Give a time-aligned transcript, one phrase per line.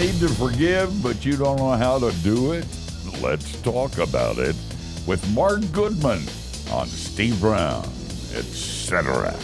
[0.00, 2.64] need to forgive, but you don't know how to do it?
[3.20, 4.56] Let's talk about it
[5.06, 6.22] with Mark Goodman
[6.72, 7.84] on Steve Brown,
[8.34, 9.36] etc.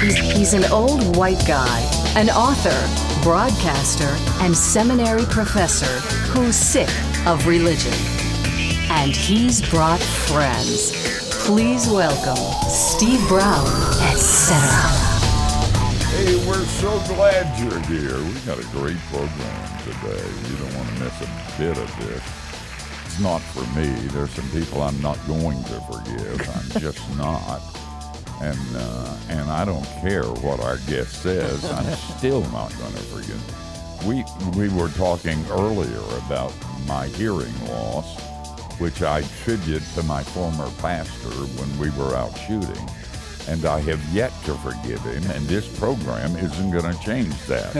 [0.00, 1.80] He's, an old white guy,
[2.16, 4.08] an author, broadcaster,
[4.42, 6.88] and seminary professor who's sick
[7.26, 7.92] of religion.
[8.90, 10.92] And he's brought friends.
[11.44, 13.66] Please welcome Steve Brown,
[14.10, 15.13] etc.
[16.24, 18.16] Hey, we're so glad you're here.
[18.16, 20.24] We've got a great program today.
[20.48, 22.22] You don't want to miss a bit of this.
[23.04, 23.92] It's not for me.
[24.08, 26.40] There's some people I'm not going to forgive.
[26.48, 27.60] I'm just not.
[28.40, 31.62] And uh, and I don't care what our guest says.
[31.70, 34.06] I'm still not going to forgive.
[34.06, 34.24] We
[34.56, 36.54] we were talking earlier about
[36.86, 38.18] my hearing loss,
[38.80, 42.88] which I attribute to my former pastor when we were out shooting
[43.48, 47.76] and I have yet to forgive him, and this program isn't going to change that.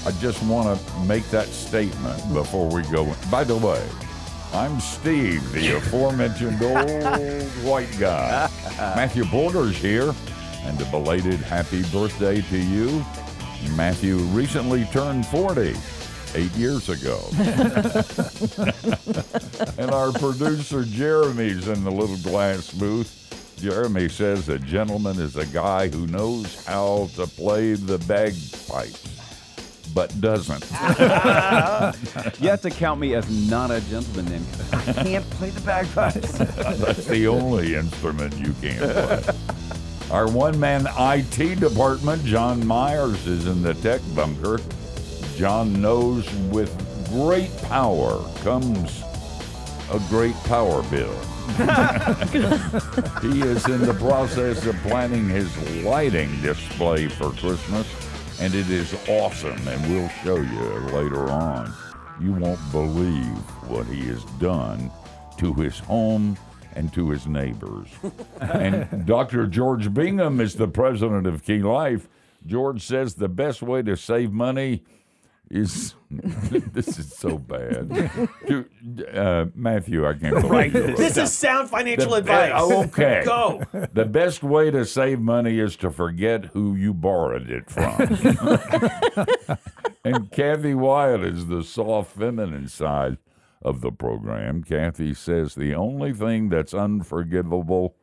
[0.06, 3.12] I just want to make that statement before we go.
[3.30, 3.84] By the way,
[4.52, 8.48] I'm Steve, the aforementioned old white guy.
[8.78, 10.14] Matthew Porter's here,
[10.62, 13.04] and a belated happy birthday to you.
[13.76, 15.74] Matthew recently turned 40
[16.34, 17.20] eight years ago.
[19.78, 23.17] and our producer Jeremy's in the little glass booth.
[23.58, 29.04] Jeremy says a gentleman is a guy who knows how to play the bagpipes,
[29.94, 30.64] but doesn't.
[32.40, 34.44] You have to count me as not a gentleman then.
[34.72, 36.38] I can't play the bagpipes.
[36.38, 39.34] That's the only instrument you can't play.
[40.10, 44.60] Our one man IT department, John Myers, is in the tech bunker.
[45.36, 46.70] John knows with
[47.10, 49.02] great power comes
[49.90, 51.14] a great power bill.
[53.22, 57.86] he is in the process of planning his lighting display for Christmas,
[58.40, 60.60] and it is awesome, and we'll show you
[60.94, 61.72] later on.
[62.20, 64.90] You won't believe what he has done
[65.38, 66.36] to his home
[66.74, 67.88] and to his neighbors.
[68.40, 69.46] and Dr.
[69.46, 72.08] George Bingham is the president of Key Life.
[72.46, 74.84] George says the best way to save money
[75.50, 77.88] is this is so bad.
[78.46, 78.68] Dude,
[79.14, 80.96] uh, Matthew, I can't believe it.
[80.96, 82.52] This is sound financial The- advice.
[82.54, 83.22] oh, okay.
[83.24, 83.62] Go.
[83.92, 87.96] The best way to save money is to forget who you borrowed it from.
[90.04, 93.18] and Kathy Wyatt is the soft feminine side
[93.62, 94.62] of the program.
[94.64, 97.96] Kathy says the only thing that's unforgivable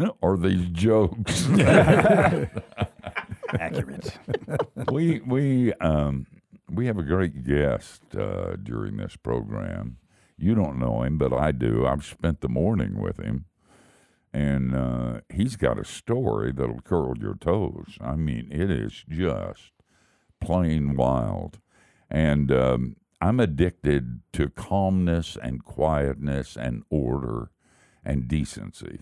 [0.22, 1.46] are these jokes.
[3.48, 4.18] Accurate.
[4.92, 6.26] we we um
[6.70, 9.98] we have a great guest uh, during this program.
[10.36, 11.86] You don't know him, but I do.
[11.86, 13.46] I've spent the morning with him,
[14.32, 17.98] and uh, he's got a story that'll curl your toes.
[18.00, 19.72] I mean, it is just
[20.40, 21.58] plain wild,
[22.10, 27.50] and um, I'm addicted to calmness and quietness and order
[28.04, 29.00] and decency.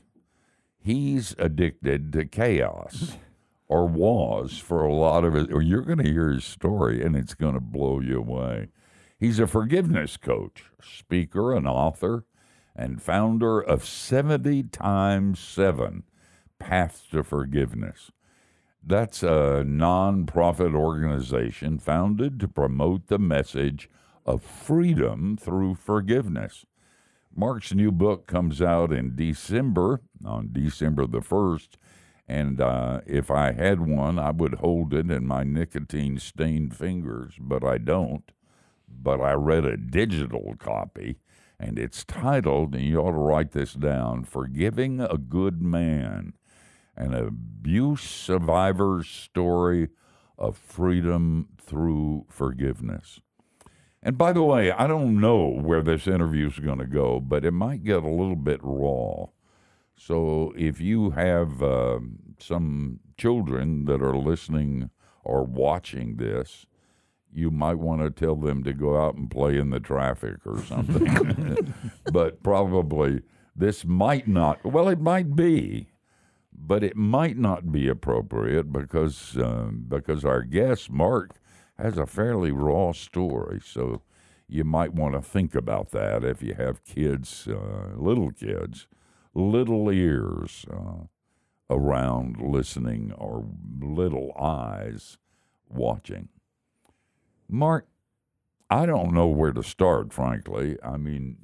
[0.78, 3.16] He's addicted to chaos
[3.69, 5.53] or was for a lot of it.
[5.53, 8.69] Or you're going to hear his story, and it's going to blow you away.
[9.19, 12.25] He's a forgiveness coach, speaker, and author,
[12.75, 16.03] and founder of 70 times 7
[16.59, 18.10] Paths to Forgiveness.
[18.84, 23.91] That's a nonprofit organization founded to promote the message
[24.25, 26.66] of freedom through forgiveness.
[27.34, 31.71] Mark's new book comes out in December, on December the 1st.
[32.28, 37.34] And uh, if I had one, I would hold it in my nicotine stained fingers,
[37.38, 38.31] but I don't.
[38.88, 41.19] But I read a digital copy,
[41.59, 46.32] and it's titled, and you ought to write this down Forgiving a Good Man
[46.97, 49.88] An Abuse Survivor's Story
[50.36, 53.20] of Freedom Through Forgiveness.
[54.03, 57.45] And by the way, I don't know where this interview is going to go, but
[57.45, 59.27] it might get a little bit raw.
[59.97, 62.01] So if you have uh,
[62.39, 64.91] some children that are listening
[65.25, 66.66] or watching this,
[67.33, 70.63] you might want to tell them to go out and play in the traffic or
[70.63, 71.75] something.
[72.13, 73.22] but probably
[73.54, 75.89] this might not, well, it might be,
[76.53, 81.39] but it might not be appropriate because, um, because our guest, Mark,
[81.78, 83.60] has a fairly raw story.
[83.63, 84.03] So
[84.48, 88.87] you might want to think about that if you have kids, uh, little kids,
[89.36, 91.04] little ears uh,
[91.68, 93.44] around listening or
[93.80, 95.18] little eyes
[95.68, 96.28] watching.
[97.48, 97.86] Mark,
[98.71, 100.77] I don't know where to start, frankly.
[100.83, 101.36] I mean,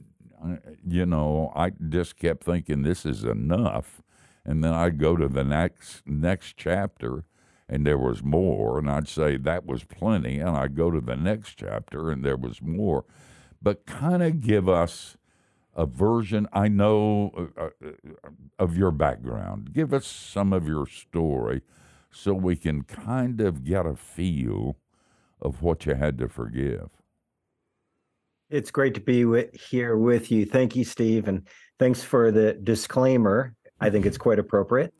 [0.86, 4.02] you know, I just kept thinking this is enough,
[4.44, 7.24] and then I'd go to the next next chapter,
[7.68, 11.16] and there was more, and I'd say that was plenty, and I'd go to the
[11.16, 13.04] next chapter and there was more,
[13.60, 15.16] but kind of give us
[15.74, 16.46] a version.
[16.52, 17.90] I know uh, uh,
[18.58, 19.72] of your background.
[19.72, 21.62] Give us some of your story,
[22.10, 24.76] so we can kind of get a feel
[25.40, 26.90] of what you had to forgive.
[28.50, 30.44] It's great to be with, here with you.
[30.44, 31.46] Thank you, Steve, and
[31.78, 33.54] thanks for the disclaimer.
[33.80, 34.92] I think it's quite appropriate.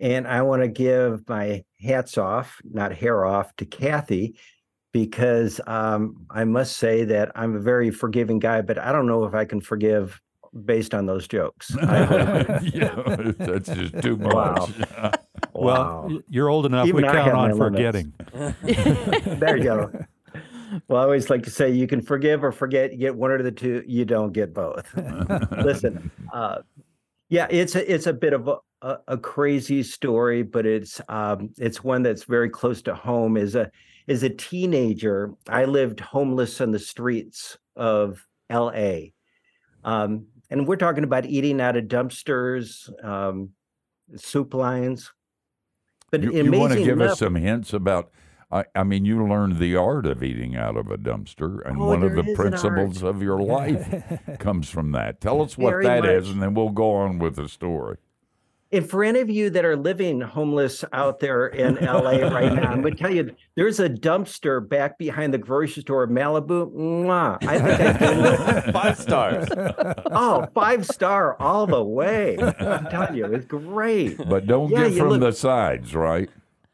[0.00, 4.38] And I want to give my hats off, not hair off, to Kathy,
[4.96, 9.24] because um, I must say that I'm a very forgiving guy, but I don't know
[9.26, 10.18] if I can forgive
[10.64, 11.70] based on those jokes.
[11.82, 12.62] yeah,
[13.36, 14.32] that's just too much.
[14.32, 15.12] Wow.
[15.52, 16.86] Well, y- you're old enough.
[16.86, 18.12] Even we I count on forgetting.
[19.38, 19.90] there you go.
[20.88, 22.92] Well, I always like to say you can forgive or forget.
[22.92, 23.82] You get one or the two.
[23.86, 24.86] You don't get both.
[25.52, 26.58] Listen, uh,
[27.30, 31.50] yeah, it's a it's a bit of a, a, a crazy story, but it's um,
[31.56, 33.38] it's one that's very close to home.
[33.38, 33.70] As a
[34.08, 39.12] as a teenager, I lived homeless on the streets of L.A.
[39.84, 43.50] Um, and we're talking about eating out of dumpsters, um,
[44.14, 45.12] soup lines.
[46.10, 48.10] But You, you want to give enough- us some hints about?
[48.48, 51.86] I, I mean, you learned the art of eating out of a dumpster, and Oh,
[51.86, 52.36] one of the is an art.
[52.36, 55.20] principles of your life comes from that.
[55.20, 56.32] Tell us what Very that is, much.
[56.34, 57.96] and then we'll go on with the story.
[58.72, 62.72] And for any of you that are living homeless out there in LA right now,
[62.72, 66.72] I'm going to tell you there's a dumpster back behind the grocery store in Malibu.
[66.74, 67.38] Mwah.
[67.46, 69.46] I think I did Five stars.
[70.10, 72.36] oh, five star all the way.
[72.40, 74.18] I'm telling you, it's great.
[74.28, 76.28] But don't Yeah, get from look- the sides, right?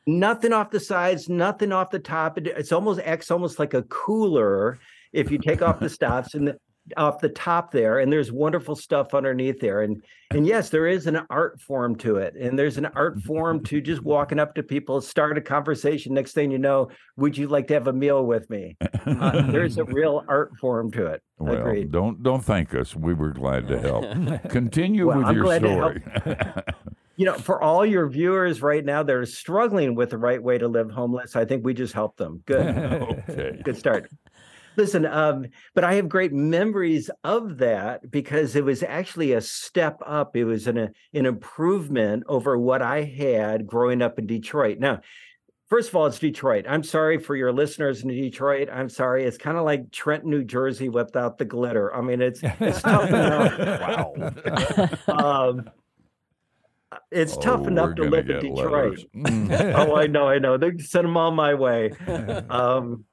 [0.06, 2.38] Nothing off the sides, nothing off the top.
[2.38, 4.78] It- It's almost acts almost like a cooler
[5.12, 6.58] if you take off the stops and the,
[6.96, 9.82] off the top there, and there's wonderful stuff underneath there.
[9.82, 10.02] And
[10.32, 13.80] and yes, there is an art form to it, and there's an art form to
[13.80, 16.14] just walking up to people, start a conversation.
[16.14, 18.76] Next thing you know, would you like to have a meal with me?
[19.06, 21.22] Uh, there's a real art form to it.
[21.38, 21.92] Well, Agreed.
[21.92, 22.96] don't don't thank us.
[22.96, 24.04] We were glad to help.
[24.50, 25.98] Continue Well, with I'm your glad to help.
[26.18, 26.36] story.
[27.16, 30.56] You know, for all your viewers right now that are struggling with the right way
[30.56, 32.42] to live homeless, I think we just helped them.
[32.46, 32.66] Good.
[32.66, 33.60] okay.
[33.62, 34.10] good start.
[34.76, 40.00] Listen, um, but I have great memories of that because it was actually a step
[40.06, 40.36] up.
[40.36, 44.78] It was an, an improvement over what I had growing up in Detroit.
[44.78, 45.00] Now,
[45.68, 46.64] first of all, it's Detroit.
[46.68, 48.68] I'm sorry for your listeners in Detroit.
[48.72, 49.24] I'm sorry.
[49.24, 51.94] It's kind of like Trenton, New Jersey without the glitter.
[51.94, 55.08] I mean, it's it's tough enough.
[55.08, 55.70] um,
[57.10, 58.98] it's tough Oh, enough to live in Detroit.
[59.16, 59.74] Mm.
[59.76, 60.58] oh, I know, I know.
[60.58, 61.92] They send them all my way.
[62.50, 63.04] Um,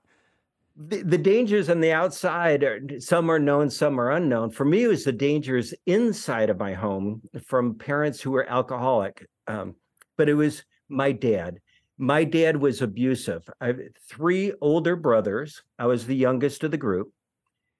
[0.80, 4.52] the, the dangers on the outside are some are known, some are unknown.
[4.52, 9.28] For me, it was the dangers inside of my home from parents who were alcoholic.
[9.48, 9.76] Um,
[10.18, 11.60] but it was my dad.
[11.98, 13.44] My dad was abusive.
[13.60, 15.62] I have three older brothers.
[15.78, 17.12] I was the youngest of the group.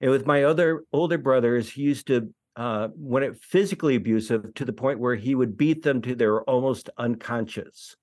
[0.02, 4.64] And with my other older brothers, he used to uh, when it physically abusive to
[4.66, 7.96] the point where he would beat them to they're almost unconscious.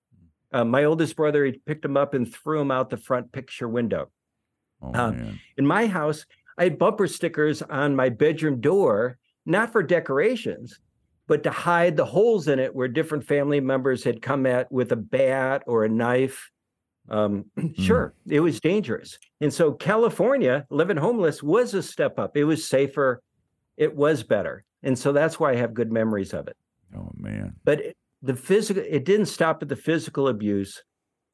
[0.51, 3.67] Uh, my oldest brother, he picked him up and threw him out the front picture
[3.67, 4.09] window.
[4.81, 5.39] Oh, Um.
[5.57, 6.25] In my house,
[6.57, 10.79] I had bumper stickers on my bedroom door, not for decorations,
[11.27, 14.91] but to hide the holes in it where different family members had come at with
[14.91, 16.51] a bat or a knife.
[17.09, 17.45] Um,
[17.77, 19.17] sure, it was dangerous.
[19.41, 22.35] And so California, living homeless was a step up.
[22.37, 23.21] It was safer,
[23.77, 24.63] it was better.
[24.83, 26.55] And so that's why I have good memories of it
[26.95, 27.55] Oh man.
[27.65, 30.83] but it- the physical it didn't stop at the physical abuse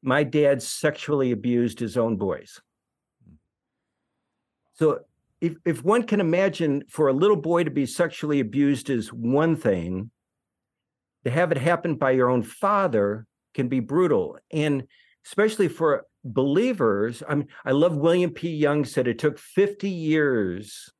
[0.02, 2.60] my dad sexually abused his own boys
[4.74, 5.00] so
[5.40, 9.56] if, if one can imagine for a little boy to be sexually abused is one
[9.56, 10.10] thing
[11.24, 14.84] to have it happen by your own father can be brutal and
[15.26, 20.90] especially for believers i mean i love william p young said it took 50 years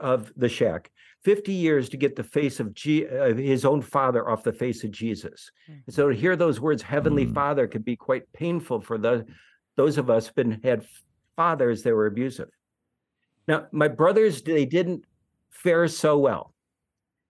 [0.00, 0.90] of the shack
[1.24, 4.84] 50 years to get the face of G- uh, his own father off the face
[4.84, 5.50] of Jesus.
[5.66, 7.34] And so to hear those words, Heavenly Mm.
[7.34, 9.26] Father, could be quite painful for the
[9.76, 10.86] those of us been had
[11.36, 12.48] fathers that were abusive.
[13.48, 15.04] Now, my brothers, they didn't
[15.50, 16.54] fare so well.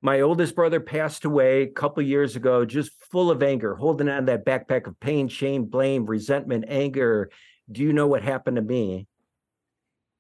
[0.03, 4.27] My oldest brother passed away a couple years ago, just full of anger, holding on
[4.27, 7.31] to that backpack of pain, shame, blame, resentment, anger.
[7.71, 9.07] Do you know what happened to me?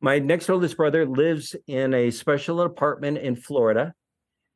[0.00, 3.93] My next oldest brother lives in a special apartment in Florida,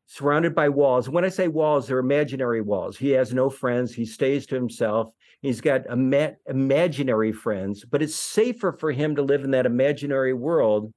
[0.07, 1.09] surrounded by walls.
[1.09, 2.97] When I say walls, they're imaginary walls.
[2.97, 3.93] He has no friends.
[3.93, 5.13] He stays to himself.
[5.41, 10.35] He's got ima- imaginary friends, but it's safer for him to live in that imaginary
[10.35, 10.93] world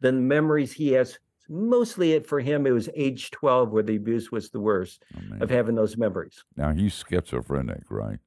[0.00, 1.18] the memories he has.
[1.48, 5.42] Mostly it for him, it was age 12 where the abuse was the worst Oh,
[5.44, 6.44] of having those memories.
[6.56, 8.18] Now he's schizophrenic, right?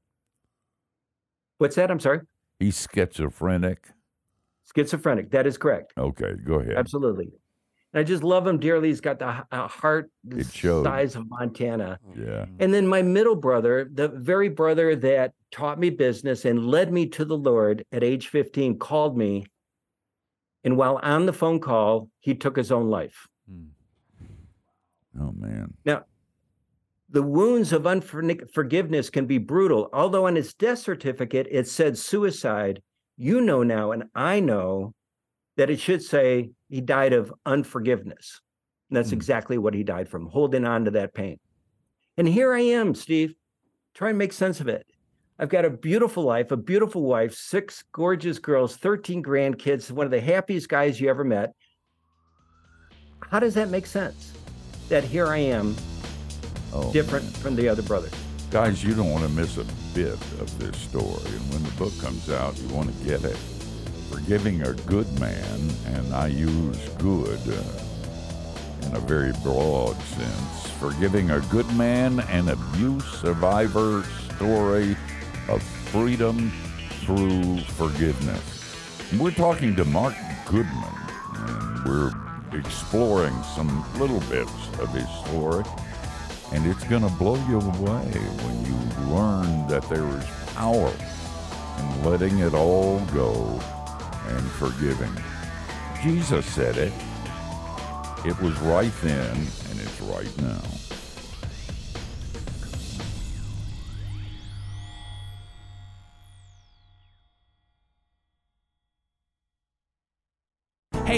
[1.58, 1.92] What's that?
[1.92, 2.22] I'm sorry.
[2.60, 3.90] He's schizophrenic.
[4.74, 5.32] Schizophrenic.
[5.32, 5.94] That is correct.
[5.98, 6.76] Okay, go ahead.
[6.78, 7.30] Absolutely.
[7.92, 8.88] And I just love him dearly.
[8.90, 9.32] He's got the
[9.68, 12.00] heart the size of Montana.
[12.16, 12.46] Yeah.
[12.60, 17.08] And then my middle brother, the very brother that taught me business and led me
[17.08, 19.46] to the Lord at age 15, called me.
[20.64, 23.28] And while on the phone call, he took his own life.
[23.50, 23.68] Hmm.
[25.20, 25.74] Oh, man.
[25.86, 26.04] Now,
[27.10, 29.90] the wounds of unforgiveness can be brutal.
[29.94, 32.82] Although on his death certificate, it said suicide,
[33.18, 34.94] you know now, and I know
[35.58, 38.42] that it should say he died of unforgiveness.
[38.90, 39.14] And that's mm.
[39.14, 41.40] exactly what he died from, holding on to that pain.
[42.18, 43.34] And here I am, Steve,
[43.94, 44.86] trying to make sense of it.
[45.42, 50.12] I've got a beautiful life, a beautiful wife, six gorgeous girls, 13 grandkids, one of
[50.12, 51.54] the happiest guys you ever met.
[53.22, 54.34] How does that make sense?
[54.90, 55.78] That here I am,
[56.74, 57.34] oh, different man.
[57.36, 58.12] from the other brothers.
[58.52, 61.06] Guys, you don't want to miss a bit of this story.
[61.06, 63.38] And when the book comes out, you want to get it
[64.10, 71.32] forgiving a good man, and I use good uh, in a very broad sense, forgiving
[71.32, 74.04] a good man and abuse survivor
[74.36, 74.98] story
[75.92, 76.52] freedom
[77.02, 78.76] through forgiveness.
[79.18, 80.14] We're talking to Mark
[80.46, 80.94] Goodman,
[81.34, 82.12] and we're
[82.54, 85.64] exploring some little bits of his story.
[86.54, 88.06] And it's going to blow you away
[88.44, 90.94] when you learn that there is power
[91.80, 93.60] in letting it all go
[94.28, 95.12] and forgiving.
[96.04, 96.94] Jesus said it.
[98.26, 100.62] It was right then, and it's right now.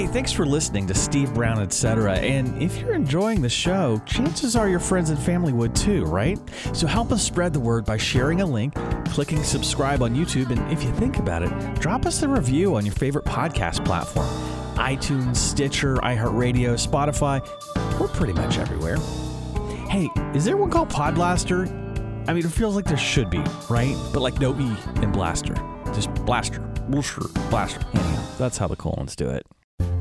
[0.01, 2.15] Hey, thanks for listening to Steve Brown, etc.
[2.15, 6.39] And if you're enjoying the show, chances are your friends and family would too, right?
[6.74, 8.74] So help us spread the word by sharing a link,
[9.10, 12.84] clicking subscribe on YouTube, and if you think about it, drop us a review on
[12.84, 14.25] your favorite podcast platform
[14.74, 17.39] iTunes, Stitcher, iHeartRadio, Spotify.
[18.00, 18.98] We're pretty much everywhere.
[19.88, 21.70] Hey, is there one called Podblaster?
[22.27, 23.96] I mean, it feels like there should be, right?
[24.12, 25.53] But like no E in Blaster.
[25.93, 26.62] Just Blaster.
[26.89, 27.22] Blaster.
[27.51, 27.81] Blaster.
[27.93, 29.46] Anyhow, that's how the colons do it.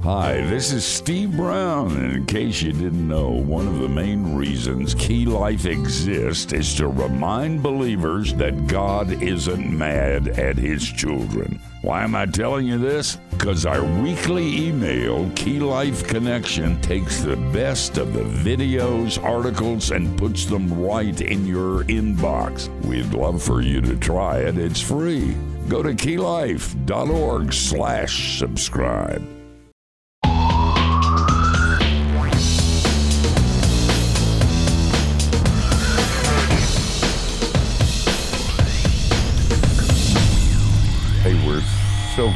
[0.02, 4.34] Hi, this is Steve Brown, and in case you didn't know, one of the main
[4.34, 11.60] reasons Key Life exists is to remind believers that God isn't mad at His children.
[11.82, 13.16] Why am I telling you this?
[13.30, 20.16] Because our weekly email, Key Life Connection, takes the best of the videos, articles, and
[20.16, 22.68] puts them right in your inbox.
[22.86, 24.56] We'd love for you to try it.
[24.56, 25.36] It's free.
[25.68, 29.39] Go to keylife.org slash subscribe.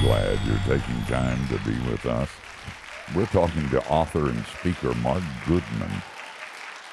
[0.01, 2.31] Glad you're taking time to be with us.
[3.15, 5.91] We're talking to author and speaker Mark Goodman.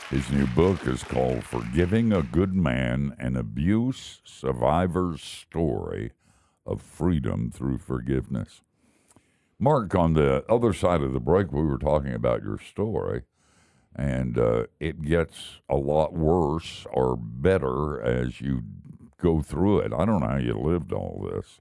[0.09, 6.11] His new book is called Forgiving a Good Man An Abuse Survivor's Story
[6.65, 8.61] of Freedom Through Forgiveness.
[9.57, 13.21] Mark, on the other side of the break, we were talking about your story,
[13.95, 18.63] and uh, it gets a lot worse or better as you
[19.17, 19.93] go through it.
[19.93, 21.60] I don't know how you lived all this.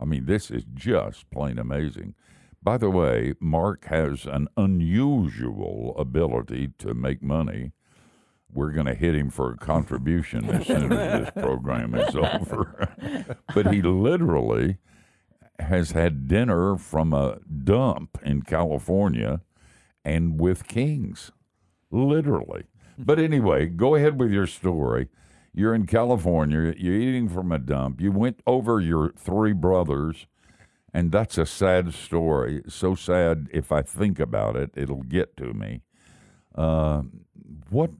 [0.00, 2.14] I mean, this is just plain amazing.
[2.62, 7.72] By the way, Mark has an unusual ability to make money.
[8.52, 13.36] We're going to hit him for a contribution as soon as this program is over.
[13.54, 14.78] but he literally
[15.58, 19.42] has had dinner from a dump in California
[20.04, 21.30] and with kings,
[21.90, 22.64] literally.
[22.98, 25.08] But anyway, go ahead with your story.
[25.52, 28.00] You're in California, you're eating from a dump.
[28.00, 30.26] You went over your three brothers,
[30.94, 32.62] and that's a sad story.
[32.68, 35.82] So sad, if I think about it, it'll get to me.
[36.54, 37.02] Uh,
[37.68, 37.90] what?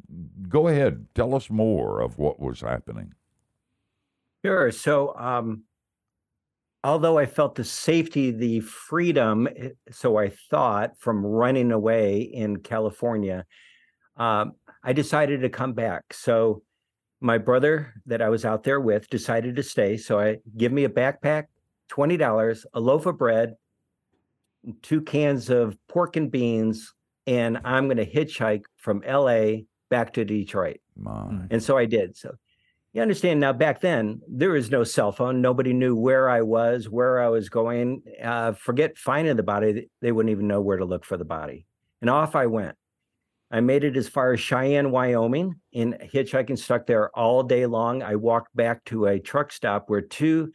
[0.48, 3.14] Go ahead, tell us more of what was happening.
[4.44, 4.70] Sure.
[4.70, 5.64] So, um,
[6.82, 12.58] although I felt the safety, the freedom, eh, so I thought, from running away in
[12.58, 13.44] California,
[14.16, 14.52] um,
[14.82, 16.12] I decided to come back.
[16.12, 16.62] So
[17.20, 19.96] my brother that I was out there with decided to stay.
[19.96, 21.44] So I give me a backpack,
[21.90, 23.56] $20, a loaf of bread,
[24.82, 26.94] two cans of pork and beans,
[27.26, 30.80] and I'm going to hitchhike from LA back to Detroit.
[30.96, 31.46] My.
[31.50, 32.16] And so I did.
[32.16, 32.34] So
[32.92, 35.40] you understand now back then there was no cell phone.
[35.40, 38.02] Nobody knew where I was, where I was going.
[38.22, 39.88] Uh, forget finding the body.
[40.00, 41.66] They wouldn't even know where to look for the body.
[42.00, 42.76] And off I went.
[43.50, 48.02] I made it as far as Cheyenne, Wyoming, in hitchhiking, stuck there all day long.
[48.02, 50.52] I walked back to a truck stop where two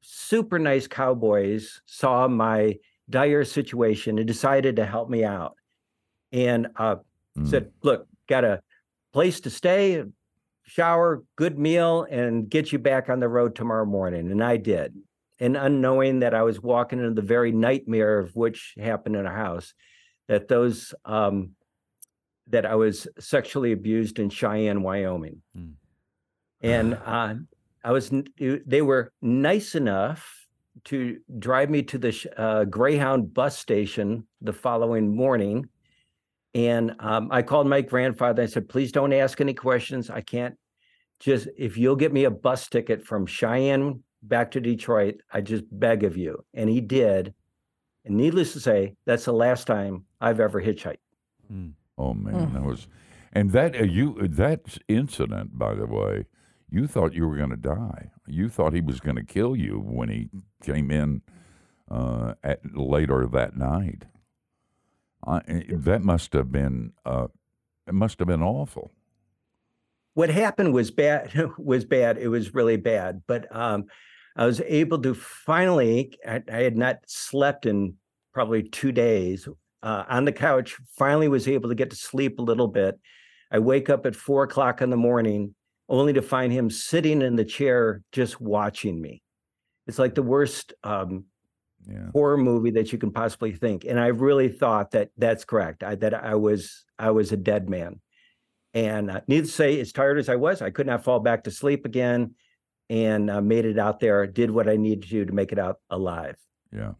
[0.00, 2.76] super nice cowboys saw my
[3.08, 5.54] dire situation and decided to help me out.
[6.32, 6.96] And uh,
[7.38, 7.48] mm.
[7.48, 8.60] said, Look, got a
[9.12, 10.02] place to stay,
[10.64, 14.32] shower, good meal, and get you back on the road tomorrow morning.
[14.32, 14.94] And I did.
[15.38, 19.32] And unknowing that I was walking into the very nightmare of which happened in a
[19.32, 19.74] house,
[20.28, 21.50] that those um,
[22.48, 25.42] that I was sexually abused in Cheyenne, Wyoming.
[25.56, 25.72] Mm.
[26.62, 27.34] And uh,
[27.84, 30.46] I was they were nice enough
[30.84, 35.68] to drive me to the uh, Greyhound bus station the following morning.
[36.54, 38.42] And um, I called my grandfather.
[38.42, 40.10] I said, please don't ask any questions.
[40.10, 40.56] I can't
[41.20, 45.64] just, if you'll get me a bus ticket from Cheyenne back to Detroit, I just
[45.70, 46.44] beg of you.
[46.54, 47.34] And he did.
[48.04, 50.98] And needless to say, that's the last time I've ever hitchhiked.
[51.52, 51.72] Mm.
[51.98, 52.52] Oh man, mm.
[52.54, 52.88] that was,
[53.32, 56.26] and that uh, you that incident, by the way,
[56.68, 58.10] you thought you were going to die.
[58.26, 60.28] You thought he was going to kill you when he
[60.62, 61.22] came in
[61.90, 64.04] uh, at later that night.
[65.26, 67.28] I, eh, that must have been uh,
[67.86, 68.90] it must have been awful.
[70.14, 71.32] What happened was bad.
[71.58, 72.16] Was bad.
[72.16, 73.22] It was really bad.
[73.26, 73.84] But um,
[74.34, 76.16] I was able to finally.
[76.26, 77.94] I, I, had not slept in
[78.32, 79.46] probably two days.
[79.86, 82.98] Uh, on the couch, finally was able to get to sleep a little bit.
[83.52, 85.54] I wake up at four o'clock in the morning,
[85.88, 89.22] only to find him sitting in the chair just watching me.
[89.86, 91.26] It's like the worst um,
[91.88, 92.10] yeah.
[92.12, 93.84] horror movie that you can possibly think.
[93.84, 95.84] And I really thought that that's correct.
[95.84, 98.00] I, that I was I was a dead man.
[98.74, 101.44] And uh, needless to say, as tired as I was, I could not fall back
[101.44, 102.34] to sleep again,
[102.90, 104.26] and uh, made it out there.
[104.26, 106.36] Did what I needed to do to make it out alive.
[106.72, 106.94] Yeah.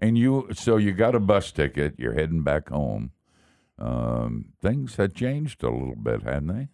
[0.00, 1.94] And you, so you got a bus ticket.
[1.98, 3.12] You're heading back home.
[3.78, 6.68] Um, things had changed a little bit, hadn't they?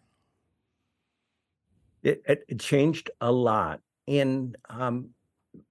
[2.03, 5.11] It, it, changed a lot, and um,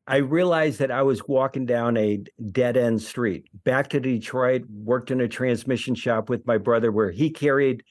[0.08, 2.20] I realized that I was walking down a
[2.52, 3.46] dead end street.
[3.64, 7.84] Back to Detroit, worked in a transmission shop with my brother where he carried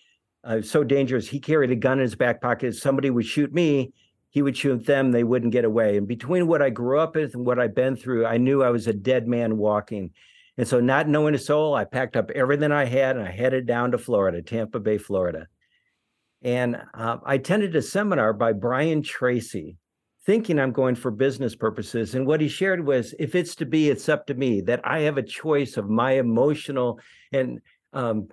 [0.44, 1.26] uh, so dangerous.
[1.26, 2.68] He carried a gun in his back pocket.
[2.68, 3.92] If somebody would shoot me,
[4.34, 5.12] he would shoot them.
[5.12, 5.96] They wouldn't get away.
[5.96, 8.70] And between what I grew up with and what I've been through, I knew I
[8.70, 10.10] was a dead man walking.
[10.58, 13.64] And so, not knowing a soul, I packed up everything I had and I headed
[13.64, 15.46] down to Florida, Tampa Bay, Florida.
[16.42, 19.76] And uh, I attended a seminar by Brian Tracy
[20.26, 22.16] thinking I'm going for business purposes.
[22.16, 25.00] And what he shared was if it's to be, it's up to me, that I
[25.00, 26.98] have a choice of my emotional
[27.32, 27.60] and
[27.92, 28.28] um,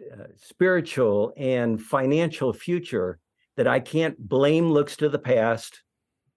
[0.00, 3.20] uh, spiritual and financial future,
[3.56, 5.82] that I can't blame looks to the past,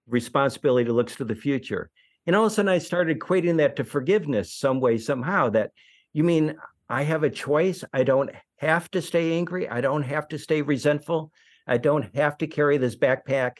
[0.06, 1.90] responsibility looks to the future.
[2.26, 5.50] And all of a sudden, I started equating that to forgiveness some way, somehow.
[5.50, 5.72] That
[6.12, 6.56] you mean
[6.88, 7.84] I have a choice?
[7.92, 9.68] I don't have to stay angry.
[9.68, 11.32] I don't have to stay resentful.
[11.66, 13.52] I don't have to carry this backpack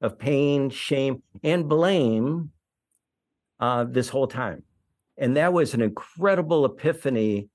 [0.00, 2.50] of pain, shame, and blame
[3.60, 4.62] uh, this whole time.
[5.18, 7.48] And that was an incredible epiphany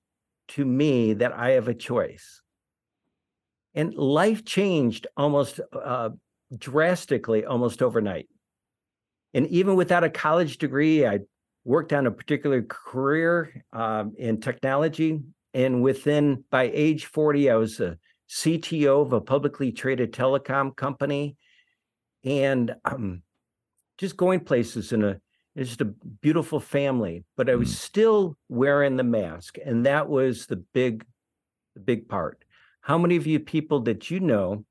[0.50, 2.42] to me that I have a choice.
[3.74, 6.10] And life changed almost uh,
[6.58, 8.28] drastically, almost overnight.
[9.34, 11.20] And even without a college degree, I
[11.64, 15.22] worked on a particular career um, in technology.
[15.54, 17.98] And within, by age 40, I was a
[18.30, 21.38] CTO of a publicly traded telecom company
[22.24, 23.24] and um,
[23.98, 25.20] just going places in a
[25.56, 27.76] it's just a beautiful family but i was mm.
[27.76, 31.06] still wearing the mask and that was the big
[31.76, 32.44] the big part
[32.82, 34.66] how many of you people that you know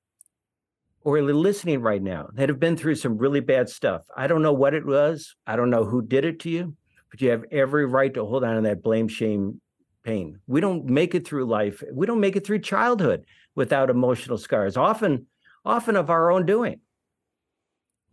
[1.03, 4.03] or are listening right now that have been through some really bad stuff?
[4.17, 5.35] I don't know what it was.
[5.47, 6.77] I don't know who did it to you
[7.11, 9.61] but you have every right to hold on to that blame shame
[10.05, 10.39] pain.
[10.47, 11.83] We don't make it through life.
[11.93, 15.27] We don't make it through childhood without emotional scars often
[15.65, 16.81] often of our own doing.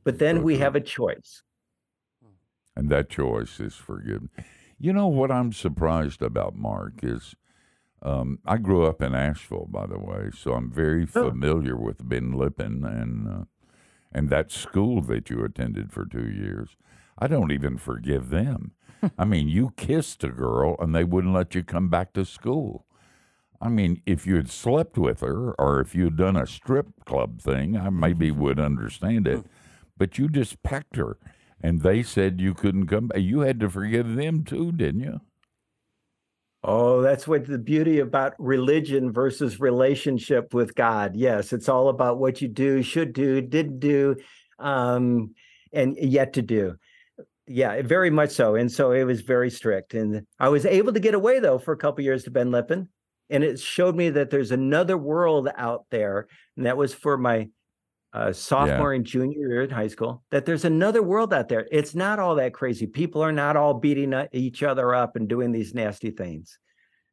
[0.04, 0.84] But then we have mm-hmm.
[0.84, 1.44] a choice.
[2.76, 4.32] And that choice is forgiveness.
[4.78, 7.36] You know what I'm surprised about, Mark, is
[8.02, 11.30] um, I grew up in Asheville, by the way, so I'm very oh.
[11.30, 13.46] familiar with Ben Lippen and uh,
[14.12, 16.70] and that school that you attended for two years.
[17.20, 18.72] I don't even forgive them.
[19.18, 22.86] I mean, you kissed a girl and they wouldn't let you come back to school.
[23.60, 26.88] I mean, if you had slept with her or if you had done a strip
[27.06, 29.46] club thing, I maybe would understand it
[29.98, 31.18] but you just pecked her,
[31.62, 33.20] and they said you couldn't come back.
[33.20, 35.22] You had to forgive them too, didn't you?
[36.64, 41.16] Oh, that's what the beauty about religion versus relationship with God.
[41.16, 44.16] Yes, it's all about what you do, should do, didn't do,
[44.60, 45.36] um,
[45.72, 46.76] and yet to do.
[47.46, 48.56] Yeah, very much so.
[48.56, 49.94] And so it was very strict.
[49.94, 52.90] And I was able to get away though for a couple years to Ben Lippen.
[53.30, 56.28] And it showed me that there's another world out there.
[56.58, 57.50] And that was for my
[58.18, 61.68] uh, sophomore and junior year in high school that there's another world out there.
[61.72, 62.88] It's not all that crazy.
[62.88, 66.58] People are not all beating each other up and doing these nasty things.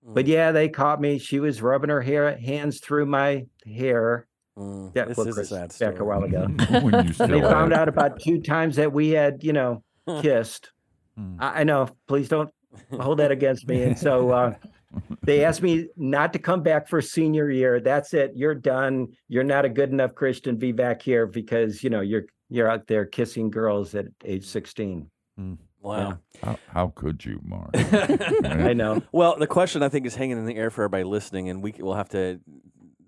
[0.07, 0.15] Mm.
[0.15, 1.19] But yeah, they caught me.
[1.19, 4.27] She was rubbing her hair hands through my hair.
[4.59, 4.93] Mm.
[4.95, 5.91] Yeah, this well, is Chris, a sad story.
[5.91, 6.47] back a while ago.
[7.27, 9.83] they found out about two times that we had, you know,
[10.23, 10.71] kissed.
[11.19, 11.37] Mm.
[11.39, 11.89] I, I, know.
[12.09, 12.51] Please don't
[12.99, 13.83] hold that against me.
[13.83, 14.55] And so uh,
[15.23, 17.81] they asked me not to come back for senior year.
[17.81, 18.33] That's it.
[18.35, 19.09] You're done.
[19.29, 20.55] You're not a good enough Christian.
[20.55, 24.47] To be back here because you know you're you're out there kissing girls at age
[24.47, 25.11] 16.
[25.39, 25.59] Mm.
[25.81, 26.19] Wow.
[26.43, 27.71] How, how, could you, Mark?
[27.75, 29.03] I know.
[29.13, 31.75] Well, the question I think is hanging in the air for everybody listening, and we
[31.79, 32.41] will have to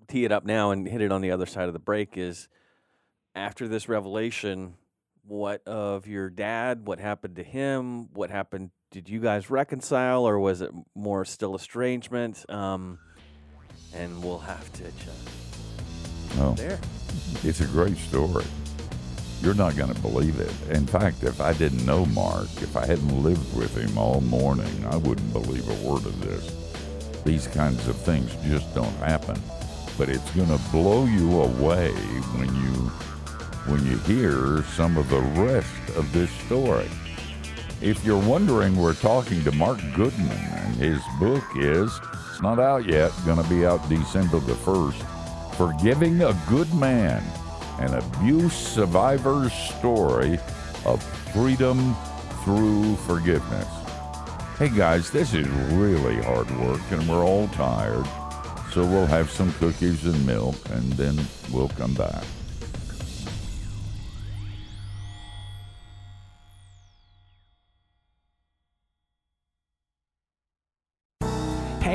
[0.08, 2.18] tee it up now and hit it on the other side of the break.
[2.18, 2.48] Is
[3.34, 4.74] after this revelation,
[5.26, 6.86] what of your dad?
[6.86, 8.12] What happened to him?
[8.12, 12.48] What happened did you guys reconcile, or was it more still estrangement?
[12.48, 12.98] Um,
[13.94, 16.78] and we'll have to just well, there.
[17.42, 18.44] It's a great story.
[19.42, 20.52] You're not going to believe it.
[20.70, 24.86] In fact, if I didn't know Mark, if I hadn't lived with him all morning,
[24.86, 27.22] I wouldn't believe a word of this.
[27.24, 29.40] These kinds of things just don't happen.
[29.98, 32.90] But it's going to blow you away when you
[33.66, 36.88] when you hear some of the rest of this story.
[37.80, 42.00] If you're wondering, we're talking to Mark Goodman, and his book is,
[42.30, 47.22] it's not out yet, going to be out December the 1st Forgiving a Good Man,
[47.78, 50.38] an abuse survivor's story
[50.84, 51.02] of
[51.32, 51.96] freedom
[52.44, 53.66] through forgiveness.
[54.58, 58.06] Hey guys, this is really hard work, and we're all tired,
[58.70, 61.18] so we'll have some cookies and milk, and then
[61.50, 62.24] we'll come back.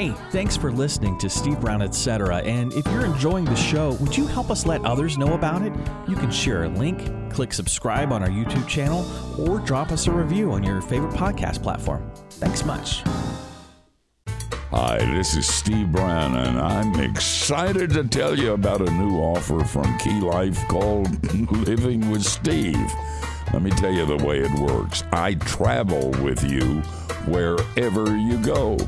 [0.02, 2.38] Hey, thanks for listening to Steve Brown, etc.
[2.38, 5.72] And if you're enjoying the show, would you help us let others know about it?
[6.08, 9.06] You can share a link, click subscribe on our YouTube channel,
[9.40, 12.12] or drop us a review on your favorite podcast platform.
[12.32, 13.04] Thanks much.
[14.72, 19.64] Hi, this is Steve Brown, and I'm excited to tell you about a new offer
[19.64, 21.32] from Key Life called
[21.68, 22.92] Living with Steve.
[23.54, 25.04] Let me tell you the way it works.
[25.12, 26.82] I travel with you
[27.28, 28.80] wherever you go.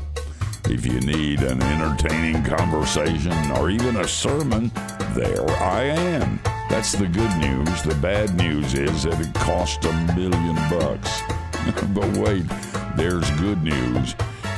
[0.66, 4.70] If you need an entertaining conversation or even a sermon,
[5.12, 6.40] there I am.
[6.70, 7.82] That's the good news.
[7.82, 11.20] The bad news is that it cost a million bucks.
[11.94, 12.46] but wait,
[12.96, 14.14] there's good news.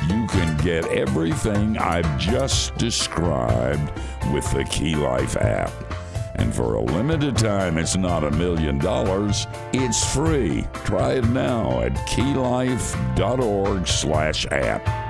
[0.08, 3.90] You can get everything I've just described
[4.32, 5.72] with the Key Life app.
[6.36, 9.48] And for a limited time, it's not a million dollars.
[9.72, 10.66] It's free.
[10.84, 15.05] Try it now at keylife.org slash app.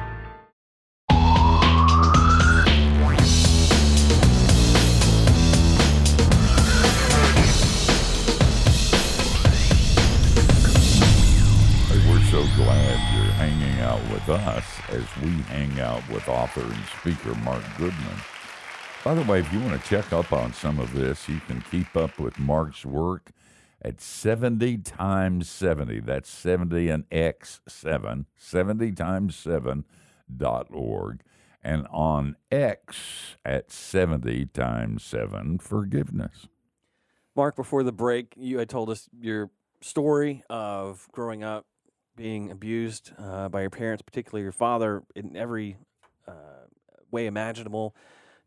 [15.26, 18.16] We hang out with author and speaker Mark Goodman.
[19.04, 21.64] By the way, if you want to check up on some of this, you can
[21.68, 23.32] keep up with Mark's work
[23.82, 25.98] at 70 times 70.
[26.00, 29.84] That's 70 and X 7, 70 times 7
[30.36, 31.22] dot org.
[31.60, 36.46] And on X at 70 times 7 forgiveness.
[37.34, 41.66] Mark, before the break, you had told us your story of growing up
[42.16, 45.76] being abused uh, by your parents, particularly your father, in every
[46.26, 46.33] uh,
[47.11, 47.94] way imaginable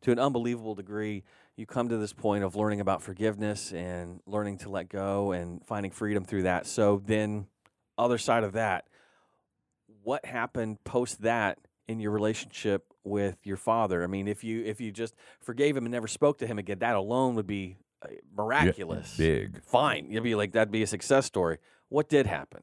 [0.01, 1.23] to an unbelievable degree.
[1.55, 5.65] You come to this point of learning about forgiveness and learning to let go and
[5.65, 6.65] finding freedom through that.
[6.65, 7.47] So, then,
[7.97, 8.85] other side of that,
[10.03, 14.03] what happened post that in your relationship with your father?
[14.03, 16.79] I mean, if you if you just forgave him and never spoke to him again,
[16.79, 19.19] that alone would be uh, miraculous.
[19.19, 19.63] Yeah, big.
[19.63, 20.09] Fine.
[20.09, 21.57] You'd be like that'd be a success story.
[21.89, 22.61] What did happen?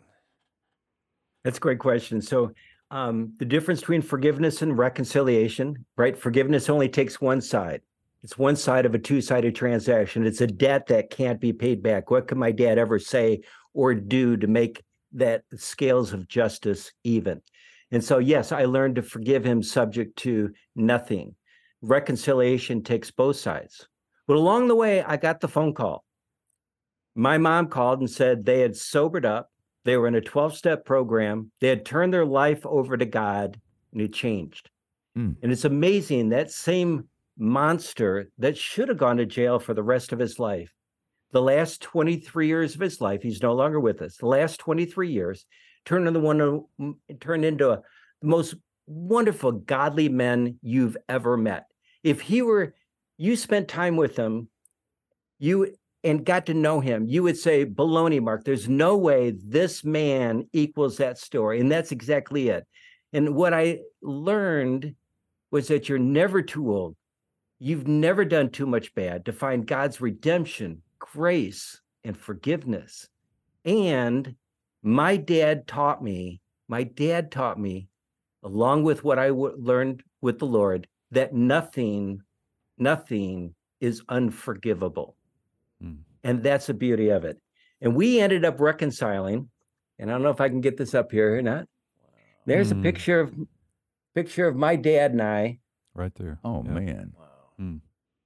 [1.47, 2.21] That's a great question.
[2.21, 2.51] So,
[2.91, 6.19] um, the difference between forgiveness and reconciliation, right?
[6.19, 7.83] Forgiveness only takes one side.
[8.25, 10.27] It's one side of a two-sided transaction.
[10.27, 12.11] It's a debt that can't be paid back.
[12.11, 13.43] What could my dad ever say
[13.75, 14.83] or do to make
[15.13, 17.41] that scales of justice even?
[17.93, 21.37] And so, yes, I learned to forgive him subject to nothing.
[21.81, 23.87] Reconciliation takes both sides.
[24.27, 26.05] But along the way, I got the phone call.
[27.15, 29.49] My mom called and said they had sobered up
[29.87, 31.51] they were in a 12 step program.
[31.61, 33.61] They had turned their life over to God
[33.93, 34.69] and it changed.
[35.17, 35.37] Mm.
[35.43, 40.13] And it's amazing that same monster that should have gone to jail for the rest
[40.13, 40.73] of his life,
[41.33, 44.17] the last 23 years of his life, he's no longer with us.
[44.17, 45.47] The last 23 years
[45.85, 46.65] turned into one
[47.21, 47.83] turned into a,
[48.23, 48.55] the most
[48.87, 51.67] wonderful godly men you've ever met.
[52.03, 52.75] If he were
[53.19, 54.49] you spent time with him,
[55.39, 55.75] you
[56.07, 58.45] and got to know him, you would say, baloney, Mark.
[58.45, 61.61] There's no way this man equals that story.
[61.61, 62.65] And that's exactly it.
[63.13, 64.95] And what I learned
[65.51, 66.95] was that you're never too old.
[67.59, 73.09] You've never done too much bad to find God's redemption, grace, and forgiveness.
[73.65, 74.37] And
[74.85, 77.89] my dad taught me, my dad taught me,
[78.45, 82.23] along with what I w- learned with the Lord, that nothing,
[82.79, 85.16] nothing is unforgivable.
[85.83, 85.99] Mm.
[86.25, 87.39] And that's the beauty of it.
[87.81, 89.49] And we ended up reconciling.
[89.99, 91.67] And I don't know if I can get this up here or not.
[92.47, 92.81] There's mm.
[92.81, 93.35] a picture of
[94.15, 95.59] picture of my dad and I.
[95.95, 96.39] Right there.
[96.45, 96.73] Oh yeah.
[96.73, 97.13] man.
[97.19, 97.25] Wow.
[97.61, 97.81] Mm.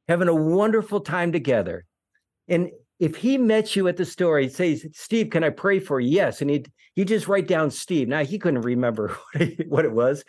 [0.09, 1.85] Having a wonderful time together.
[2.49, 6.01] And if he met you at the store, he'd say, Steve, can I pray for
[6.01, 6.11] you?
[6.11, 6.41] Yes.
[6.43, 8.09] And he'd he just write down Steve.
[8.09, 9.17] Now he couldn't remember
[9.69, 10.25] what it was.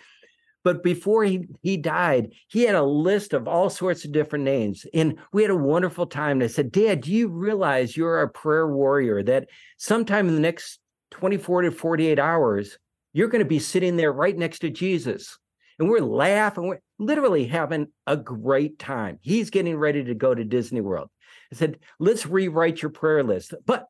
[0.63, 4.85] But before he, he died, he had a list of all sorts of different names.
[4.93, 6.37] And we had a wonderful time.
[6.37, 10.41] And I said, Dad, do you realize you're a prayer warrior that sometime in the
[10.41, 10.79] next
[11.11, 12.77] 24 to 48 hours,
[13.13, 15.37] you're going to be sitting there right next to Jesus.
[15.79, 19.19] And we're laughing, we're literally having a great time.
[19.21, 21.09] He's getting ready to go to Disney World.
[21.51, 23.87] I said, let's rewrite your prayer list, but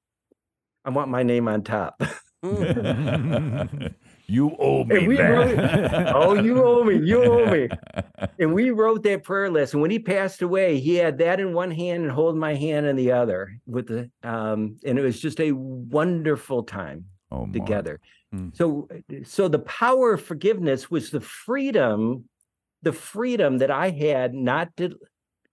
[0.85, 2.01] I want my name on top.
[4.31, 5.29] you owe me that.
[5.29, 7.05] Wrote, oh, you owe me.
[7.05, 7.67] You owe me.
[8.39, 9.73] And we wrote that prayer list.
[9.73, 12.85] And when he passed away, he had that in one hand and holding my hand
[12.85, 13.59] in the other.
[13.65, 17.99] With the um, and it was just a wonderful time oh, together.
[18.33, 18.55] Mm.
[18.55, 18.87] So,
[19.25, 22.25] so the power of forgiveness was the freedom,
[22.83, 24.97] the freedom that I had not to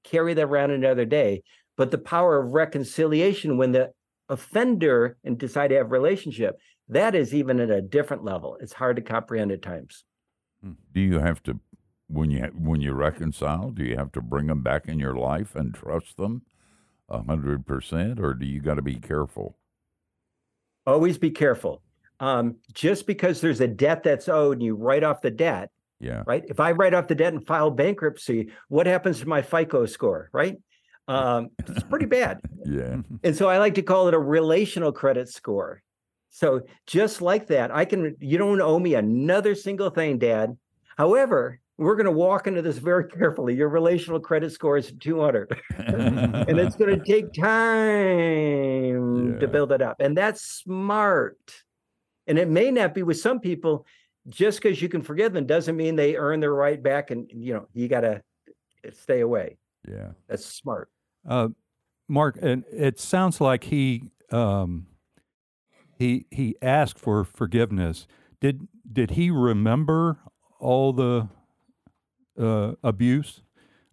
[0.05, 1.43] carry that around another day,
[1.77, 3.91] but the power of reconciliation when the
[4.29, 6.59] offender and decide to have relationship.
[6.89, 8.57] That is even at a different level.
[8.61, 10.05] It's hard to comprehend at times.
[10.63, 10.73] Hmm.
[10.95, 11.59] Do you have to,
[12.09, 15.55] when you when you reconcile, do you have to bring them back in your life
[15.55, 16.43] and trust them
[17.09, 19.59] a hundred percent, or do you got to be careful?
[20.87, 21.83] Always be careful
[22.21, 25.71] um, just because there's a debt that's owed and you write off the debt,
[26.01, 26.45] yeah, right?
[26.49, 30.31] If I write off the debt and file bankruptcy, what happens to my FICO score,
[30.33, 30.57] right?
[31.09, 32.39] Um, it's pretty bad.
[32.67, 32.99] yeah.
[33.25, 35.83] And so I like to call it a relational credit score.
[36.31, 38.17] So just like that, I can.
[38.21, 40.57] You don't owe me another single thing, Dad.
[40.97, 43.55] However, we're going to walk into this very carefully.
[43.55, 49.39] Your relational credit score is 200, and it's going to take time yeah.
[49.39, 50.01] to build it up.
[50.01, 51.39] And that's smart.
[52.27, 53.87] And it may not be with some people,
[54.29, 57.11] just because you can forgive them doesn't mean they earn their right back.
[57.11, 58.23] And, you know, you got to
[58.93, 59.57] stay away.
[59.89, 60.11] Yeah.
[60.29, 60.91] That's smart.
[61.27, 61.49] Uh,
[62.09, 64.87] Mark, and it sounds like he, um,
[65.99, 68.07] he, he asked for forgiveness.
[68.41, 70.19] Did, did he remember
[70.61, 71.29] all the
[72.39, 73.43] uh, abuse?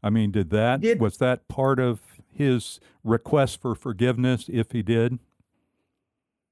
[0.04, 2.00] I mean, did that, did, was that part of
[2.32, 5.18] his request for forgiveness if he did?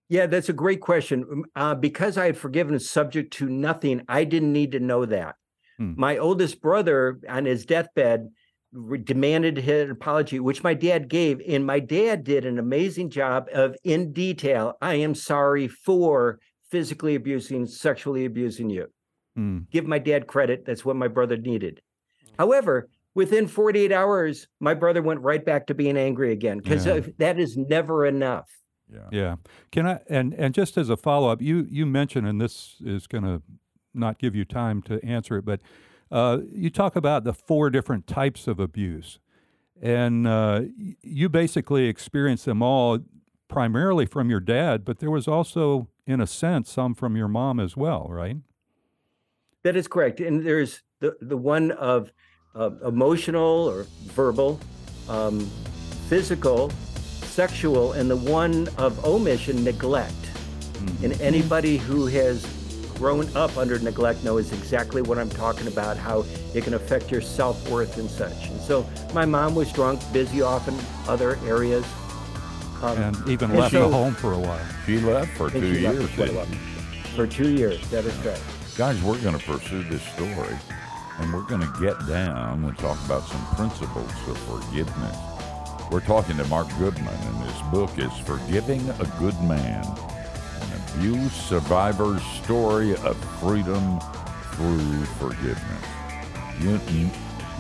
[0.10, 1.26] Yeah, that's a great question.
[1.32, 5.36] Um, uh, because I had forgiveness subject to nothing, I didn't need to know that.
[5.78, 5.94] Hmm.
[5.96, 8.30] My oldest brother, on his deathbed,
[9.04, 11.42] demanded an apology, which my dad gave.
[11.48, 17.16] And my dad did an amazing job of, in detail, I am sorry for physically
[17.16, 18.88] abusing, sexually abusing you.
[19.36, 19.60] Hmm.
[19.72, 20.66] Give my dad credit.
[20.66, 21.82] That's what my brother needed.
[22.38, 27.02] However, within 48 hours, my brother went right back to being angry again because yeah.
[27.18, 28.50] that is never enough.
[28.92, 29.08] Yeah.
[29.12, 29.36] Yeah.
[29.72, 33.08] Can I and and just as a follow up, you you mentioned, and this is
[33.08, 33.42] going to
[33.94, 35.62] not give you time to answer it, but
[36.14, 39.20] uh, you talk about the four different types of abuse,
[39.82, 40.62] and uh,
[41.02, 43.00] you basically experienced them all
[43.48, 47.60] primarily from your dad, but there was also, in a sense, some from your mom
[47.60, 48.38] as well, right?
[49.64, 52.12] That is correct, and there's the the one of
[52.54, 54.60] uh, emotional or verbal,
[55.10, 55.40] um,
[56.10, 56.72] physical,
[57.34, 60.14] sexual and the one of omission, neglect.
[60.14, 61.06] Mm-hmm.
[61.06, 62.46] And anybody who has
[62.96, 67.12] grown up under neglect know is exactly what I'm talking about, how it can affect
[67.12, 68.50] your self worth and such.
[68.50, 70.78] And so my mom was drunk, busy off in
[71.08, 71.86] other areas.
[72.82, 74.66] Um, and even and left so, the home for a while.
[74.86, 76.10] She left for two years.
[77.16, 78.42] For two years, that is correct.
[78.76, 80.58] Guys, we're going to pursue this story
[81.20, 85.18] and we're going to get down and talk about some principles of forgiveness.
[85.92, 89.84] We're talking to Mark Goodman, and his book is Forgiving a Good Man
[90.96, 94.00] Abuse Survivor's Story of Freedom
[94.52, 95.86] Through Forgiveness.
[96.60, 96.80] You,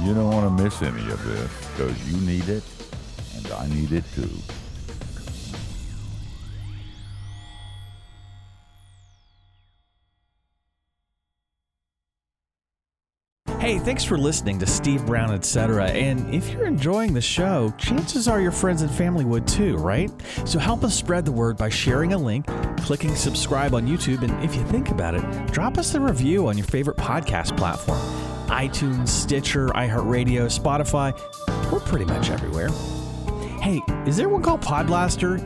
[0.01, 2.63] you don't want to miss any of this because you need it,
[3.35, 4.29] and I need it too.
[13.73, 15.87] Hey, thanks for listening to Steve Brown, etc.
[15.87, 20.11] And if you're enjoying the show, chances are your friends and family would too, right?
[20.45, 22.45] So help us spread the word by sharing a link,
[22.81, 26.55] clicking subscribe on YouTube, and if you think about it, drop us a review on
[26.55, 27.97] your favorite podcast platform
[28.49, 31.11] iTunes, Stitcher, iHeartRadio, Spotify.
[31.71, 32.69] We're pretty much everywhere.
[33.59, 35.41] Hey, is there one called Podblaster?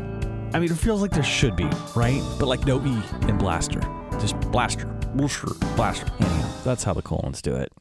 [0.54, 2.22] I mean, it feels like there should be, right?
[2.38, 3.80] But like no E in Blaster.
[4.20, 4.88] Just Blaster.
[5.16, 5.48] Blaster.
[5.78, 6.08] Blaster.
[6.20, 7.72] Anyhow, that's how the colons do it.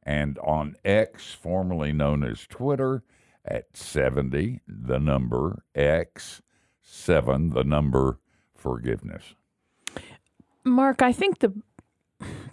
[0.02, 3.04] and on X, formerly known as Twitter,
[3.42, 6.42] at 70, the number X,
[6.82, 8.18] 7, the number
[8.54, 9.34] forgiveness.
[10.64, 11.54] Mark, I think the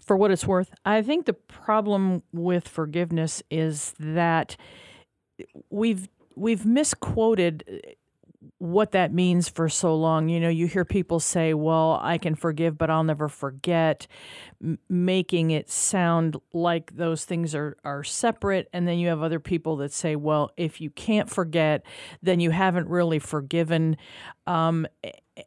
[0.06, 4.56] for what it's worth, I think the problem with forgiveness is that
[5.70, 7.96] we've we've misquoted
[8.60, 10.30] what that means for so long.
[10.30, 14.08] You know, you hear people say, "Well, I can forgive, but I'll never forget,"
[14.64, 18.70] m- making it sound like those things are are separate.
[18.74, 21.84] And then you have other people that say, "Well, if you can't forget,
[22.22, 23.98] then you haven't really forgiven."
[24.46, 24.88] Um,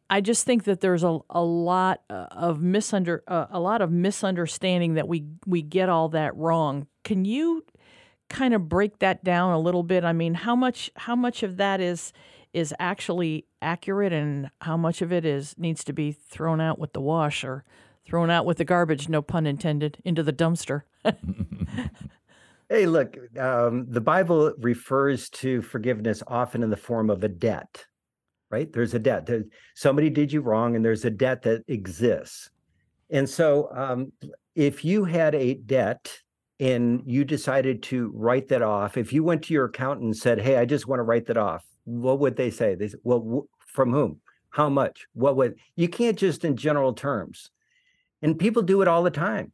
[0.08, 3.90] I just think that there's a, a lot uh, of misunder uh, a lot of
[3.90, 6.86] misunderstanding that we we get all that wrong.
[7.04, 7.64] Can you
[8.28, 10.04] kind of break that down a little bit?
[10.04, 12.12] I mean, how much how much of that is
[12.52, 16.92] is actually accurate, and how much of it is needs to be thrown out with
[16.92, 17.64] the wash or
[18.06, 19.08] thrown out with the garbage?
[19.08, 19.98] No pun intended.
[20.04, 20.82] Into the dumpster.
[22.72, 27.84] Hey, look, um, the Bible refers to forgiveness often in the form of a debt,
[28.50, 28.72] right?
[28.72, 29.28] There's a debt.
[29.74, 32.50] Somebody did you wrong, and there's a debt that exists.
[33.10, 34.12] And so, um,
[34.54, 36.20] if you had a debt
[36.58, 40.40] and you decided to write that off, if you went to your accountant and said,
[40.40, 42.74] "Hey, I just want to write that off," what would they say?
[42.74, 44.20] They say, "Well, from whom?
[44.50, 45.06] How much?
[45.14, 47.50] What would?" You can't just in general terms.
[48.22, 49.52] And people do it all the time,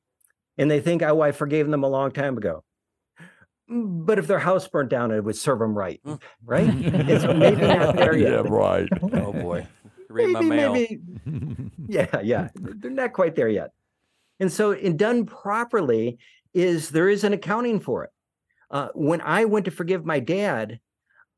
[0.59, 2.65] and they think, "Oh, I forgave them a long time ago."
[3.69, 6.01] But if their house burnt down, it would serve them right,
[6.45, 6.69] right?
[6.73, 8.89] It's maybe not there yeah, right.
[9.03, 9.67] Oh boy.
[10.09, 10.73] Read my maybe, mail.
[10.73, 11.71] maybe.
[11.89, 12.49] Yeah, yeah.
[12.55, 13.71] They're not quite there yet.
[14.39, 16.19] And so, in done properly,
[16.55, 18.11] is there is an accounting for it.
[18.71, 20.81] Uh, when I went to forgive my dad,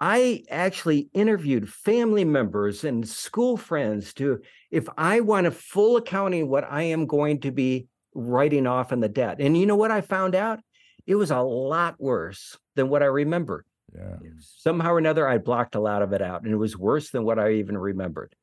[0.01, 6.49] I actually interviewed family members and school friends to if I want a full accounting
[6.49, 9.39] what I am going to be writing off in the debt.
[9.41, 10.61] And you know what I found out?
[11.09, 13.65] It was a lot worse than what I remembered.
[13.97, 14.17] Yeah.
[14.41, 17.25] Somehow or another, I blocked a lot of it out, and it was worse than
[17.25, 18.37] what I even remembered.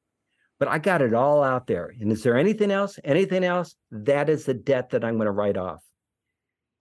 [0.57, 1.93] But I got it all out there.
[2.01, 2.97] And is there anything else?
[3.03, 3.75] Anything else?
[3.91, 5.83] That is the debt that I'm going to write off.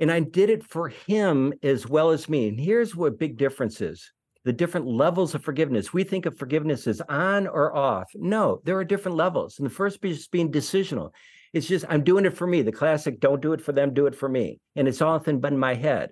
[0.01, 2.49] And I did it for him as well as me.
[2.49, 4.11] And here's what big difference is
[4.45, 5.93] the different levels of forgiveness.
[5.93, 8.11] We think of forgiveness as on or off.
[8.15, 9.59] No, there are different levels.
[9.59, 11.11] And the first is being decisional.
[11.55, 12.63] It's just, I'm doing it for me.
[12.63, 14.61] The classic, don't do it for them, do it for me.
[14.77, 16.11] And it's often been in my head.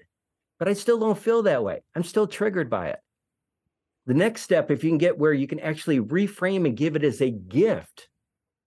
[0.58, 1.82] But I still don't feel that way.
[1.96, 3.00] I'm still triggered by it.
[4.06, 7.04] The next step, if you can get where you can actually reframe and give it
[7.04, 8.08] as a gift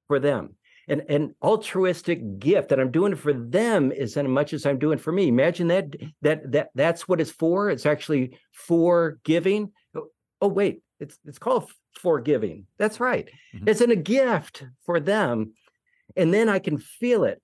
[0.08, 0.56] for them,
[0.88, 4.78] an, an altruistic gift that I'm doing it for them is as much as I'm
[4.78, 5.28] doing for me.
[5.28, 7.70] Imagine that that that that's what it's for.
[7.70, 9.72] It's actually for giving.
[9.96, 10.08] Oh,
[10.42, 12.68] oh, wait, it's it's called forgiving.
[12.78, 13.30] That's right.
[13.56, 13.68] Mm-hmm.
[13.68, 15.54] It's in a gift for them.
[16.16, 17.42] And then I can feel it.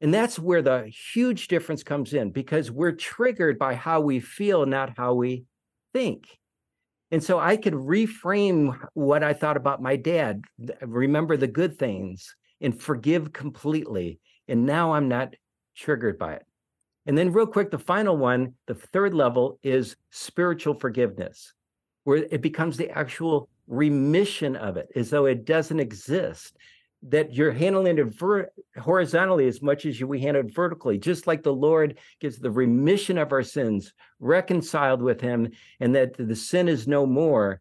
[0.00, 0.12] And mm.
[0.12, 4.96] that's where the huge difference comes in because we're triggered by how we feel, not
[4.96, 5.44] how we
[5.92, 6.38] think.
[7.10, 10.42] And so I could reframe what I thought about my dad,
[10.80, 14.18] remember the good things, and forgive completely.
[14.48, 15.34] And now I'm not
[15.76, 16.46] triggered by it.
[17.06, 21.52] And then, real quick, the final one, the third level is spiritual forgiveness,
[22.02, 26.56] where it becomes the actual remission of it as though it doesn't exist.
[27.02, 31.26] That you're handling it ver- horizontally as much as you, we handle it vertically, just
[31.26, 36.36] like the Lord gives the remission of our sins, reconciled with Him, and that the
[36.36, 37.60] sin is no more.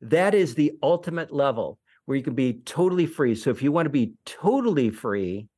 [0.00, 3.34] That is the ultimate level where you can be totally free.
[3.34, 5.48] So if you want to be totally free,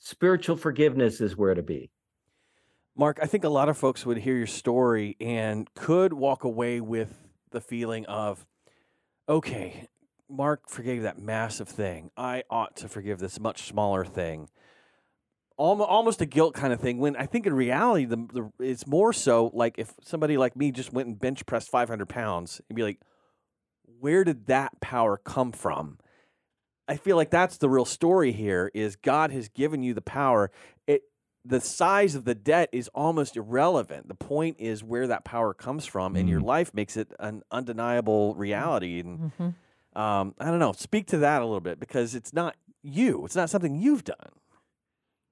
[0.00, 1.90] spiritual forgiveness is where to be.
[2.96, 6.80] Mark, I think a lot of folks would hear your story and could walk away
[6.80, 7.12] with
[7.50, 8.44] the feeling of,
[9.28, 9.88] okay,
[10.36, 12.10] Mark forgave that massive thing.
[12.16, 14.48] I ought to forgive this much smaller thing.
[15.56, 16.98] Almost, almost a guilt kind of thing.
[16.98, 20.72] When I think in reality, the, the it's more so like if somebody like me
[20.72, 23.00] just went and bench pressed 500 pounds, and be like,
[24.00, 25.98] where did that power come from?
[26.88, 28.70] I feel like that's the real story here.
[28.74, 30.50] Is God has given you the power.
[30.88, 31.02] It
[31.44, 34.08] the size of the debt is almost irrelevant.
[34.08, 38.34] The point is where that power comes from, and your life makes it an undeniable
[38.34, 39.00] reality.
[39.00, 39.48] And Mm-hmm.
[39.94, 40.72] Um, I don't know.
[40.72, 43.24] Speak to that a little bit because it's not you.
[43.24, 44.16] It's not something you've done.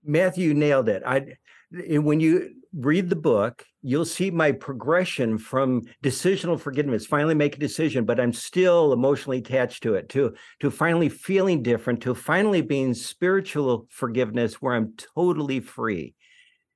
[0.05, 1.03] Matthew nailed it.
[1.07, 1.37] I
[1.73, 7.61] when you read the book, you'll see my progression from decisional forgiveness, finally make a
[7.61, 12.63] decision, but I'm still emotionally attached to it, to to finally feeling different, to finally
[12.63, 16.15] being spiritual forgiveness where I'm totally free.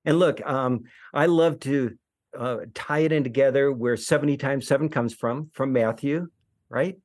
[0.05, 1.97] And look, um, I love to
[2.37, 6.29] uh, tie it in together where 70 times seven comes from, from Matthew,
[6.69, 6.97] right?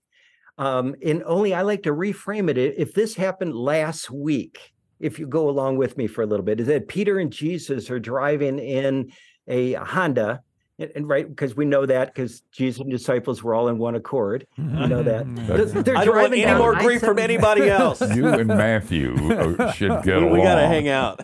[0.57, 2.57] Um, and only I like to reframe it.
[2.57, 6.59] If this happened last week, if you go along with me for a little bit,
[6.59, 9.11] is that Peter and Jesus are driving in
[9.47, 10.41] a Honda,
[10.77, 13.95] and, and right because we know that because Jesus and disciples were all in one
[13.95, 14.45] accord.
[14.57, 15.25] We know that.
[15.35, 18.01] They're- they're I don't want driving any down more grief from anybody else.
[18.15, 20.31] You and Matthew uh, should get we along.
[20.33, 21.21] We got to hang out.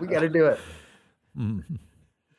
[0.00, 0.58] we got to do it.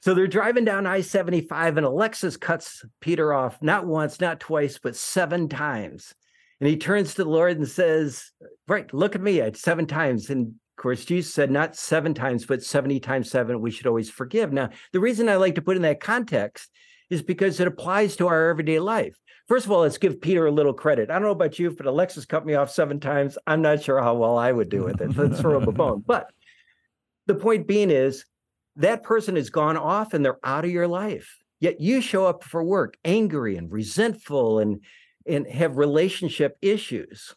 [0.02, 4.40] So they're driving down I 75, and a Lexus cuts Peter off not once, not
[4.40, 6.14] twice, but seven times.
[6.60, 8.32] And he turns to the Lord and says,
[8.68, 10.30] Right, look at me, at seven times.
[10.30, 14.10] And of course, Jesus said, Not seven times, but 70 times seven, we should always
[14.10, 14.52] forgive.
[14.52, 16.72] Now, the reason I like to put in that context
[17.12, 19.16] is because it applies to our everyday life.
[19.48, 21.12] First of all, let's give Peter a little credit.
[21.12, 23.38] I don't know about you, but a Lexus cut me off seven times.
[23.46, 25.16] I'm not sure how well I would do with it.
[25.16, 26.04] Let's throw up a bone.
[26.08, 26.32] But
[27.28, 28.26] the point being is
[28.78, 31.38] that person has gone off and they're out of your life.
[31.60, 34.84] Yet you show up for work angry and resentful and
[35.28, 37.36] and have relationship issues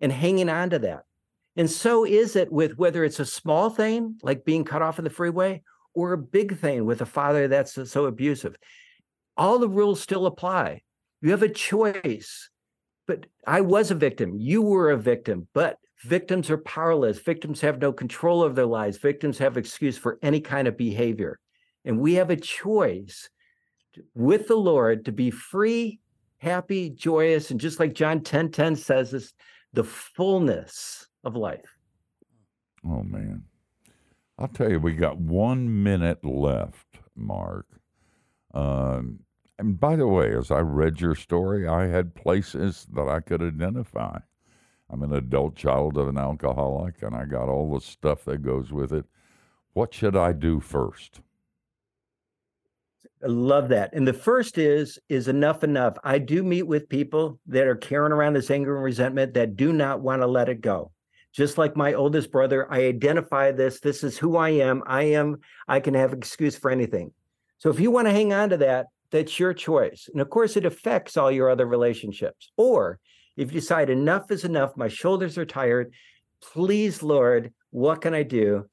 [0.00, 1.04] and hanging on to that.
[1.56, 5.04] And so is it with whether it's a small thing like being cut off in
[5.04, 5.62] the freeway
[5.94, 8.56] or a big thing with a father that's so abusive.
[9.36, 10.82] All the rules still apply.
[11.20, 12.50] You have a choice.
[13.06, 14.34] But I was a victim.
[14.36, 15.46] You were a victim.
[15.54, 17.18] But victims are powerless.
[17.18, 18.98] Victims have no control of their lives.
[18.98, 21.38] Victims have excuse for any kind of behavior.
[21.84, 23.28] And we have a choice
[24.14, 26.00] with the Lord to be free,
[26.38, 29.34] happy, joyous, and just like John 10 10 says, is
[29.72, 31.78] the fullness of life.
[32.86, 33.44] Oh man,
[34.38, 37.66] I'll tell you, we got one minute left, Mark.
[38.52, 39.20] Um,
[39.58, 43.42] and by the way, as I read your story, I had places that I could
[43.42, 44.18] identify.
[44.94, 48.70] I'm an adult child of an alcoholic, and I got all the stuff that goes
[48.70, 49.04] with it.
[49.72, 51.20] What should I do first?
[53.20, 53.92] I love that.
[53.92, 55.96] And the first is is enough enough.
[56.04, 59.72] I do meet with people that are carrying around this anger and resentment that do
[59.72, 60.92] not want to let it go.
[61.32, 63.80] Just like my oldest brother, I identify this.
[63.80, 64.84] This is who I am.
[64.86, 67.10] I am I can have an excuse for anything.
[67.58, 70.08] So if you want to hang on to that, that's your choice.
[70.12, 72.52] And of course it affects all your other relationships.
[72.56, 73.00] Or
[73.36, 75.92] if you decide enough is enough, my shoulders are tired,
[76.40, 78.68] please Lord, what can I do?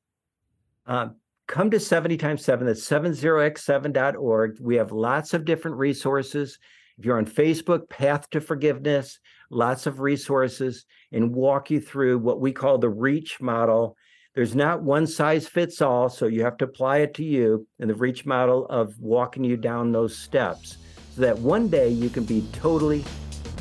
[0.86, 1.16] Um,
[1.48, 6.58] come to 70 times 7 that's 70x7.org we have lots of different resources.
[6.98, 12.40] If you're on facebook path to forgiveness lots of resources and walk you through what
[12.40, 13.98] we call the reach model.
[14.34, 17.90] There's not one size fits all so you have to apply it to you and
[17.90, 20.78] the reach model of walking you down those steps
[21.14, 23.04] so that one day you can be totally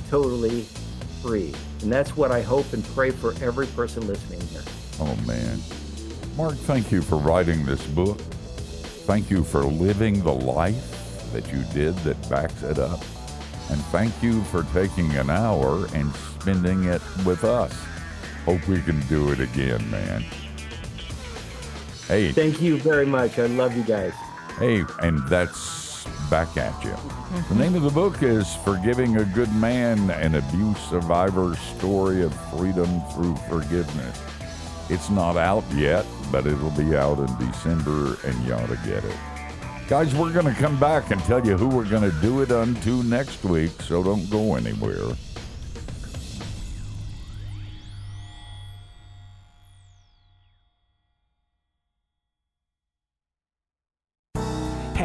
[0.09, 0.65] totally
[1.23, 1.53] free
[1.83, 4.62] and that's what i hope and pray for every person listening here
[5.01, 5.59] Oh man.
[6.37, 8.21] Mark, thank you for writing this book.
[9.07, 13.01] Thank you for living the life that you did that backs it up.
[13.71, 17.73] And thank you for taking an hour and spending it with us.
[18.45, 20.25] Hope we can do it again, man.
[22.07, 24.12] Hey, thank you very much i love you guys
[24.59, 25.80] hey, and that's
[26.31, 26.95] back at you.
[27.49, 32.33] The name of the book is Forgiving a Good Man An Abuse Survivor's Story of
[32.53, 34.22] Freedom Through Forgiveness.
[34.89, 39.05] It's not out yet, but it'll be out in December, and you ought to get
[39.05, 39.16] it.
[39.89, 42.53] Guys, we're going to come back and tell you who we're going to do it
[42.53, 45.16] unto next week, so don't go anywhere.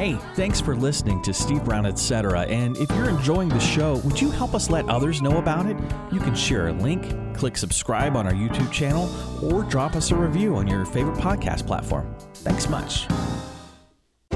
[0.06, 2.42] Hey, thanks for listening to Steve Brown, etc.
[2.42, 5.76] And if you're enjoying the show, would you help us let others know about it?
[6.12, 9.10] You can share a link, click subscribe on our YouTube channel,
[9.42, 12.16] or drop us a review on your favorite podcast platform.
[12.36, 13.08] Thanks much.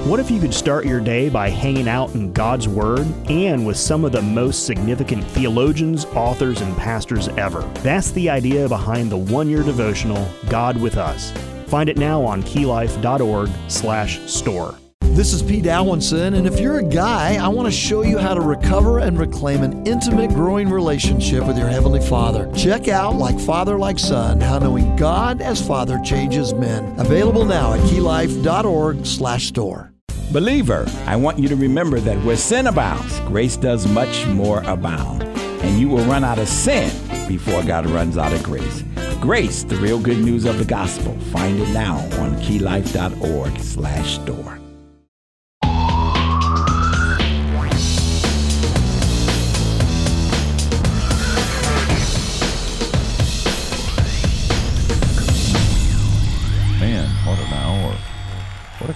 [0.07, 3.78] What if you could start your day by hanging out in God's Word and with
[3.78, 7.61] some of the most significant theologians, authors, and pastors ever?
[7.84, 11.32] That's the idea behind the one-year devotional, God with Us.
[11.67, 14.76] Find it now on keylife.org/store.
[15.16, 18.34] This is Pete Alwinson, and if you're a guy, I want to show you how
[18.34, 22.49] to recover and reclaim an intimate, growing relationship with your Heavenly Father.
[22.55, 26.97] Check out Like Father, Like Son, How Knowing God as Father Changes Men.
[26.99, 29.91] Available now at keylife.org slash store.
[30.32, 35.24] Believer, I want you to remember that where sin abounds, grace does much more abound.
[35.24, 36.89] And you will run out of sin
[37.28, 38.84] before God runs out of grace.
[39.20, 41.14] Grace, the real good news of the gospel.
[41.34, 44.59] Find it now on keylife.org slash store.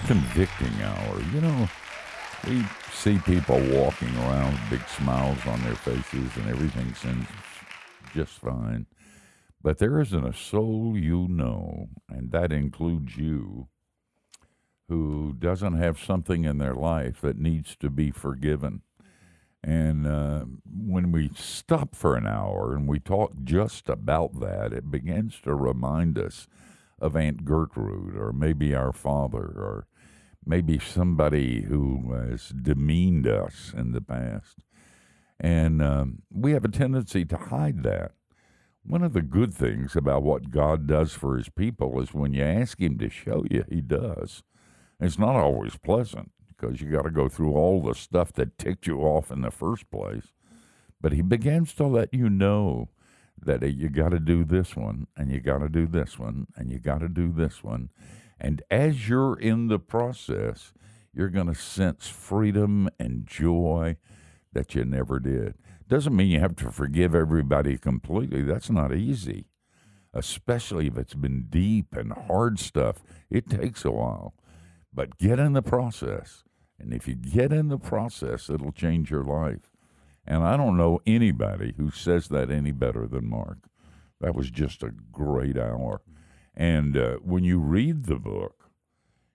[0.06, 1.20] Convicting hour.
[1.32, 1.68] You know,
[2.46, 7.26] we see people walking around with big smiles on their faces and everything seems
[8.14, 8.86] just fine.
[9.62, 13.68] But there isn't a soul you know, and that includes you,
[14.88, 18.82] who doesn't have something in their life that needs to be forgiven.
[19.62, 24.90] And uh, when we stop for an hour and we talk just about that, it
[24.90, 26.46] begins to remind us
[27.00, 29.86] of Aunt Gertrude, or maybe our father, or
[30.46, 34.58] maybe somebody who has demeaned us in the past.
[35.40, 38.12] And um, we have a tendency to hide that.
[38.84, 42.42] One of the good things about what God does for his people is when you
[42.42, 44.42] ask him to show you, he does.
[45.00, 48.86] It's not always pleasant because you got to go through all the stuff that ticked
[48.86, 50.32] you off in the first place.
[51.00, 52.88] But he begins to let you know
[53.42, 56.70] that you got to do this one, and you got to do this one, and
[56.70, 57.90] you got to do this one.
[58.40, 60.72] And as you're in the process,
[61.12, 63.96] you're going to sense freedom and joy
[64.52, 65.54] that you never did.
[65.88, 68.42] Doesn't mean you have to forgive everybody completely.
[68.42, 69.46] That's not easy,
[70.12, 73.02] especially if it's been deep and hard stuff.
[73.30, 74.34] It takes a while.
[74.92, 76.44] But get in the process.
[76.78, 79.70] And if you get in the process, it'll change your life.
[80.26, 83.58] And I don't know anybody who says that any better than Mark.
[84.20, 86.00] That was just a great hour.
[86.56, 88.70] And uh, when you read the book,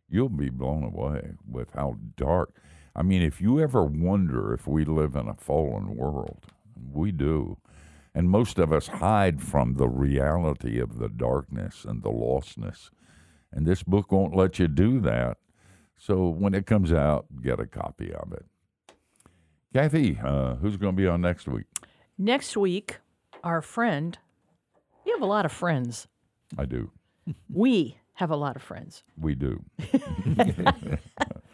[0.10, 2.56] you'll be blown away with how dark.
[2.96, 6.46] I mean, if you ever wonder if we live in a fallen world,
[6.92, 7.58] we do.
[8.16, 12.90] And most of us hide from the reality of the darkness and the lostness.
[13.52, 15.38] And this book won't let you do that.
[15.98, 18.46] So when it comes out, get a copy of it.
[19.74, 21.66] Kathy, uh, who's going to be on next week?
[22.18, 22.98] Next week,
[23.44, 24.18] our friend,
[25.06, 26.08] You have a lot of friends.
[26.58, 26.92] I do.
[27.50, 29.04] We have a lot of friends.
[29.18, 29.64] We do.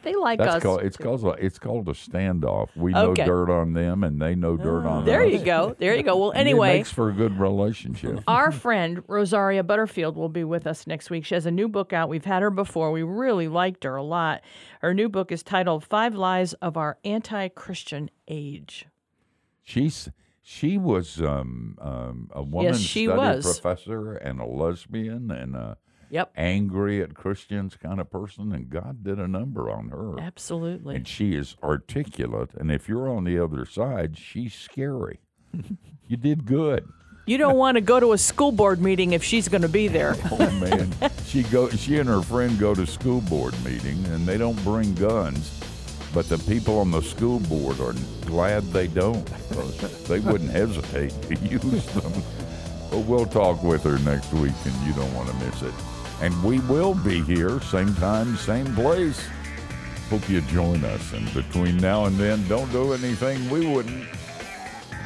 [0.05, 0.63] They like That's us.
[0.63, 2.69] called it's called a, it's called a standoff.
[2.75, 4.97] We know dirt on them, and they know dirt ah.
[4.97, 5.31] on There us.
[5.31, 5.75] There you go.
[5.79, 6.15] There you go.
[6.15, 8.21] Well, anyway, it makes for a good relationship.
[8.27, 11.25] our friend Rosaria Butterfield will be with us next week.
[11.25, 12.07] She has a new book out.
[12.07, 12.91] We've had her before.
[12.91, 14.41] We really liked her a lot.
[14.81, 18.85] Her new book is titled Five Lies of Our Anti Christian Age.
[19.63, 20.11] She's
[20.47, 23.43] she was um, um, a woman yes, she study was.
[23.43, 25.77] professor and a lesbian and a
[26.11, 26.33] Yep.
[26.37, 30.19] angry at Christians kind of person, and God did a number on her.
[30.19, 30.95] Absolutely.
[30.97, 35.19] And she is articulate, and if you're on the other side, she's scary.
[36.07, 36.87] you did good.
[37.25, 39.87] You don't want to go to a school board meeting if she's going to be
[39.87, 40.15] there.
[40.31, 40.93] Oh man,
[41.25, 41.69] she go.
[41.69, 45.59] She and her friend go to school board meeting, and they don't bring guns,
[46.15, 47.93] but the people on the school board are
[48.25, 49.25] glad they don't.
[50.07, 52.23] they wouldn't hesitate to use them.
[52.89, 55.73] But we'll talk with her next week, and you don't want to miss it.
[56.21, 59.27] And we will be here, same time, same place.
[60.09, 61.11] Hope you join us.
[61.11, 64.07] And between now and then, don't do anything we wouldn't.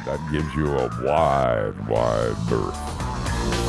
[0.06, 3.59] That gives you a wide, wide berth.